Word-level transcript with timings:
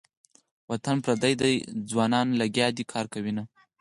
وطن 0.69 0.95
پردی 1.05 1.33
ده 1.41 1.47
ځوانان 1.89 2.27
لګیا 2.41 2.67
دې 2.77 2.83
کار 2.93 3.05
کوینه. 3.13 3.43